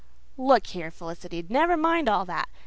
"Look 0.39 0.65
here, 0.65 0.89
Felicity, 0.89 1.45
never 1.47 1.77
mind 1.77 2.09
all 2.09 2.25
that. 2.25 2.49